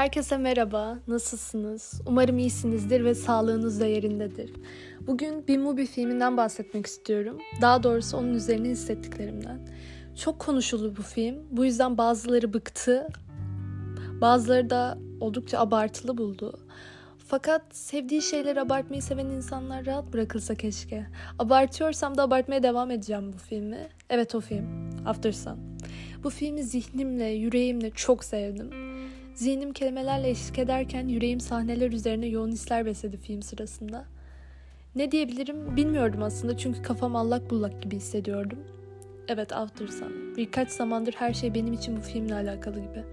[0.00, 2.00] Herkese merhaba, nasılsınız?
[2.06, 4.52] Umarım iyisinizdir ve sağlığınız da yerindedir.
[5.00, 7.38] Bugün bir movie filminden bahsetmek istiyorum.
[7.60, 9.68] Daha doğrusu onun üzerine hissettiklerimden.
[10.16, 11.36] Çok konuşuldu bu film.
[11.50, 13.08] Bu yüzden bazıları bıktı.
[14.20, 16.60] Bazıları da oldukça abartılı buldu.
[17.18, 21.06] Fakat sevdiği şeyleri abartmayı seven insanlar rahat bırakılsa keşke.
[21.38, 23.88] Abartıyorsam da abartmaya devam edeceğim bu filmi.
[24.10, 24.90] Evet o film.
[25.06, 25.58] After Sun.
[26.24, 28.89] Bu filmi zihnimle, yüreğimle çok sevdim.
[29.40, 34.04] Zihnim kelimelerle eşlik ederken yüreğim sahneler üzerine yoğun hisler besledi film sırasında.
[34.94, 38.58] Ne diyebilirim bilmiyordum aslında çünkü kafam allak bullak gibi hissediyordum.
[39.28, 40.36] Evet After Sun.
[40.36, 43.04] Birkaç zamandır her şey benim için bu filmle alakalı gibi.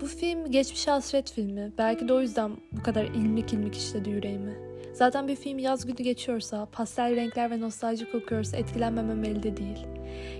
[0.00, 1.72] Bu film geçmiş hasret filmi.
[1.78, 4.54] Belki de o yüzden bu kadar ilmik ilmik işledi yüreğimi.
[4.92, 9.86] Zaten bir film yaz günü geçiyorsa, pastel renkler ve nostalji kokuyorsa etkilenmemem elde değil.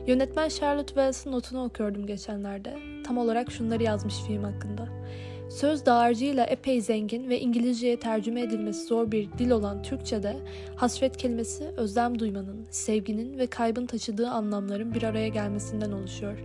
[0.07, 2.94] Yönetmen Charlotte Wells'ın notunu okuyordum geçenlerde.
[3.05, 4.89] Tam olarak şunları yazmış film hakkında.
[5.51, 10.37] Söz dağarcığıyla epey zengin ve İngilizceye tercüme edilmesi zor bir dil olan Türkçe'de
[10.77, 16.39] hasret kelimesi özlem duymanın, sevginin ve kaybın taşıdığı anlamların bir araya gelmesinden oluşuyor.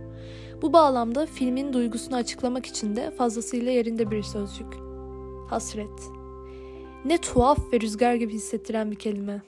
[0.62, 4.74] Bu bağlamda filmin duygusunu açıklamak için de fazlasıyla yerinde bir sözcük.
[5.50, 6.00] Hasret.
[7.04, 9.42] Ne tuhaf ve rüzgar gibi hissettiren bir kelime.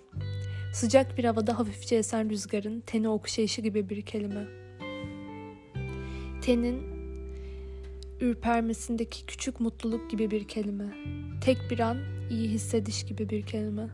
[0.75, 4.47] Sıcak bir havada hafifçe esen rüzgarın teni okşayışı gibi bir kelime.
[6.43, 6.92] Tenin
[8.23, 10.95] ürpermesindeki küçük mutluluk gibi bir kelime.
[11.45, 11.99] Tek bir an
[12.31, 13.89] iyi hissediş gibi bir kelime.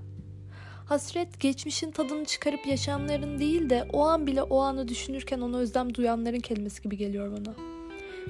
[0.87, 5.95] Hasret geçmişin tadını çıkarıp yaşayanların değil de o an bile o anı düşünürken ona özlem
[5.95, 7.55] duyanların kelimesi gibi geliyor bana.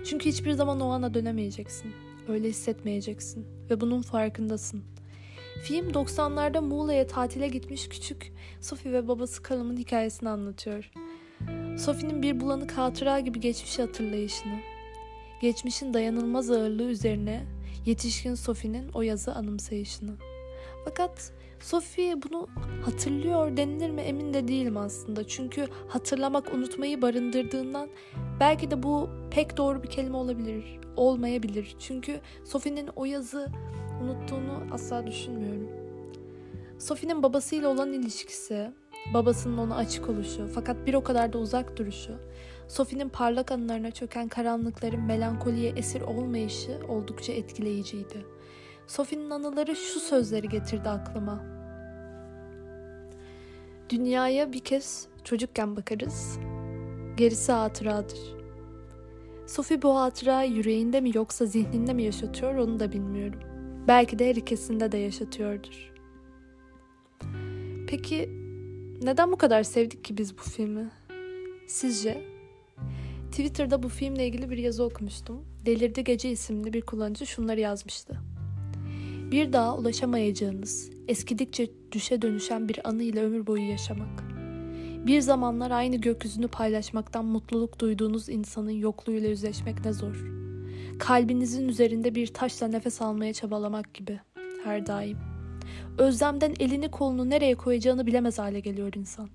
[0.04, 1.92] Çünkü hiçbir zaman o ana dönemeyeceksin.
[2.28, 4.84] Öyle hissetmeyeceksin ve bunun farkındasın.
[5.62, 10.90] Film 90'larda Muğla'ya tatile gitmiş küçük Sophie ve babası Callum'un hikayesini anlatıyor.
[11.78, 14.58] Sophie'nin bir bulanık hatıra gibi geçmişi hatırlayışını,
[15.40, 17.46] geçmişin dayanılmaz ağırlığı üzerine
[17.86, 20.14] yetişkin Sophie'nin o yazı anımsayışını.
[20.84, 22.48] Fakat Sophie bunu
[22.84, 25.26] hatırlıyor denilir mi emin de değilim aslında.
[25.28, 27.88] Çünkü hatırlamak unutmayı barındırdığından
[28.40, 30.64] belki de bu pek doğru bir kelime olabilir,
[30.96, 31.76] olmayabilir.
[31.78, 33.48] Çünkü Sophie'nin o yazı
[34.02, 35.68] unuttuğunu asla düşünmüyorum.
[36.78, 38.72] Sophie'nin babasıyla olan ilişkisi,
[39.14, 42.18] babasının ona açık oluşu fakat bir o kadar da uzak duruşu,
[42.68, 48.26] Sophie'nin parlak anılarına çöken karanlıkların melankoliye esir olmayışı oldukça etkileyiciydi.
[48.86, 51.44] Sophie'nin anıları şu sözleri getirdi aklıma.
[53.90, 56.38] Dünyaya bir kez çocukken bakarız,
[57.16, 58.38] gerisi hatıradır.
[59.46, 63.40] Sophie bu hatıra yüreğinde mi yoksa zihninde mi yaşatıyor onu da bilmiyorum.
[63.88, 65.92] Belki de her ikisinde de yaşatıyordur.
[67.88, 68.37] Peki
[69.02, 70.90] neden bu kadar sevdik ki biz bu filmi?
[71.66, 72.24] Sizce?
[73.30, 75.44] Twitter'da bu filmle ilgili bir yazı okumuştum.
[75.66, 78.18] Delirdi Gece isimli bir kullanıcı şunları yazmıştı.
[79.30, 84.24] Bir daha ulaşamayacağınız, eskidikçe düşe dönüşen bir anı ile ömür boyu yaşamak.
[85.06, 90.24] Bir zamanlar aynı gökyüzünü paylaşmaktan mutluluk duyduğunuz insanın yokluğuyla yüzleşmek ne zor.
[90.98, 94.20] Kalbinizin üzerinde bir taşla nefes almaya çabalamak gibi
[94.64, 95.37] her daim.
[95.98, 99.28] Özlemden elini kolunu nereye koyacağını bilemez hale geliyor insan.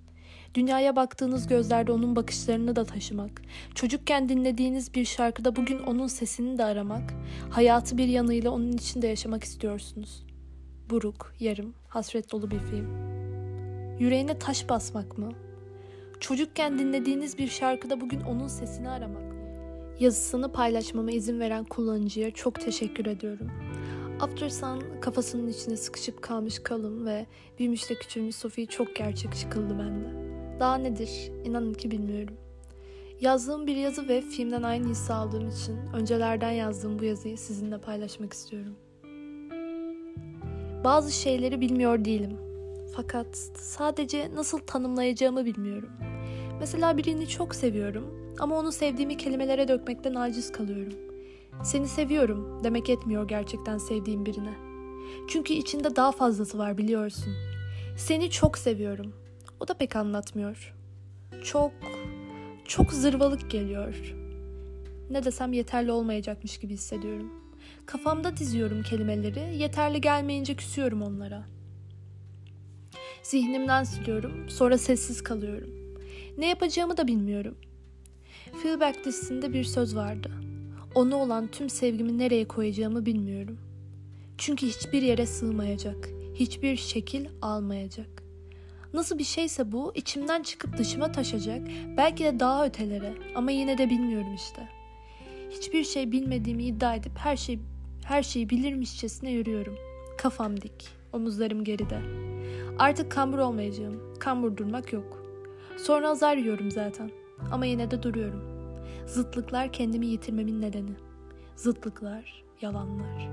[0.54, 3.42] Dünyaya baktığınız gözlerde onun bakışlarını da taşımak,
[3.76, 7.14] çocukken dinlediğiniz bir şarkıda bugün onun sesini de aramak,
[7.50, 10.24] hayatı bir yanıyla onun içinde yaşamak istiyorsunuz.
[10.90, 12.88] Buruk, yarım, hasret dolu bir film.
[14.00, 15.32] Yüreğine taş basmak mı?
[16.20, 19.34] Çocukken dinlediğiniz bir şarkıda bugün onun sesini aramak mı?
[20.00, 23.73] Yazısını paylaşmama izin veren kullanıcıya çok teşekkür ediyorum.
[24.20, 24.52] After
[25.02, 27.26] kafasının içine sıkışıp kalmış kalım ve
[27.60, 30.34] büyümüş de küçülmüş Sophie çok gerçekçi kıldı bende.
[30.60, 31.32] Daha nedir?
[31.46, 32.36] İnanın ki bilmiyorum.
[33.22, 38.34] Yazdığım bir yazı ve filmden aynı hissi aldığım için öncelerden yazdığım bu yazıyı sizinle paylaşmak
[38.34, 38.76] istiyorum.
[40.84, 42.38] Bazı şeyleri bilmiyor değilim.
[42.96, 45.90] Fakat sadece nasıl tanımlayacağımı bilmiyorum.
[46.60, 51.13] Mesela birini çok seviyorum ama onu sevdiğimi kelimelere dökmekten aciz kalıyorum.
[51.64, 54.54] Seni seviyorum demek etmiyor gerçekten sevdiğim birine.
[55.28, 57.34] Çünkü içinde daha fazlası var biliyorsun.
[57.98, 59.14] Seni çok seviyorum
[59.60, 60.74] o da pek anlatmıyor.
[61.44, 61.72] Çok,
[62.66, 64.14] çok zırvalık geliyor.
[65.10, 67.32] Ne desem yeterli olmayacakmış gibi hissediyorum.
[67.86, 71.46] Kafamda diziyorum kelimeleri, yeterli gelmeyince küsüyorum onlara.
[73.24, 75.70] Zihnimden siliyorum, sonra sessiz kalıyorum.
[76.38, 77.56] Ne yapacağımı da bilmiyorum.
[78.64, 80.32] Feelback dizisinde bir söz vardı.
[80.96, 83.58] Ona olan tüm sevgimi nereye koyacağımı bilmiyorum.
[84.38, 88.24] Çünkü hiçbir yere sığmayacak, hiçbir şekil almayacak.
[88.94, 91.68] Nasıl bir şeyse bu içimden çıkıp dışıma taşacak.
[91.98, 94.70] Belki de daha ötelere ama yine de bilmiyorum işte.
[95.50, 97.60] Hiçbir şey bilmediğimi iddia edip her şey
[98.04, 99.76] Her şeyi bilirmişçesine yürüyorum.
[100.18, 102.02] Kafam dik, omuzlarım geride.
[102.80, 104.14] Artık kambur olmayacağım.
[104.20, 105.24] Kambur durmak yok.
[105.78, 107.12] Sonra azar yiyorum zaten.
[107.52, 108.53] Ama yine de duruyorum.
[109.06, 110.94] Zıtlıklar kendimi yitirmemin nedeni.
[111.56, 113.30] Zıtlıklar, yalanlar.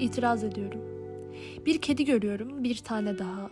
[0.00, 0.80] İtiraz ediyorum.
[1.66, 3.50] Bir kedi görüyorum, bir tane daha.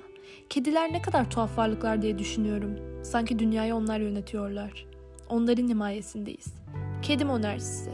[0.49, 3.05] Kediler ne kadar tuhaf varlıklar diye düşünüyorum.
[3.05, 4.87] Sanki dünyayı onlar yönetiyorlar.
[5.29, 6.55] Onların himayesindeyiz.
[7.03, 7.91] Kedi monarşisi.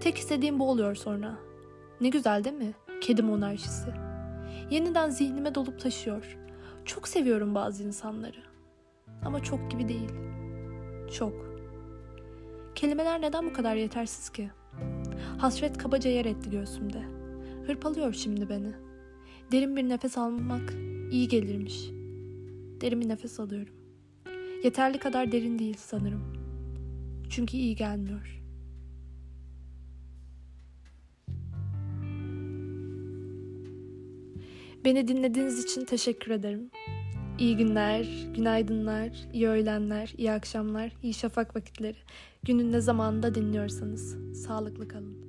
[0.00, 1.38] Tek istediğim bu oluyor sonra.
[2.00, 2.74] Ne güzel değil mi?
[3.00, 3.90] Kedi monarşisi.
[4.70, 6.38] Yeniden zihnime dolup taşıyor.
[6.84, 8.42] Çok seviyorum bazı insanları.
[9.24, 10.10] Ama çok gibi değil.
[11.18, 11.53] Çok.
[12.74, 14.50] Kelimeler neden bu kadar yetersiz ki?
[15.38, 17.02] Hasret kabaca yer etti göğsümde.
[17.66, 18.72] Hırpalıyor şimdi beni.
[19.52, 20.74] Derin bir nefes almak
[21.10, 21.90] iyi gelirmiş.
[22.80, 23.74] Derin bir nefes alıyorum.
[24.64, 26.22] Yeterli kadar derin değil sanırım.
[27.30, 28.42] Çünkü iyi gelmiyor.
[34.84, 36.70] Beni dinlediğiniz için teşekkür ederim.
[37.38, 41.96] İyi günler, günaydınlar, iyi öğlenler, iyi akşamlar, iyi şafak vakitleri.
[42.44, 45.23] Günün ne zamanında dinliyorsanız sağlıklı kalın.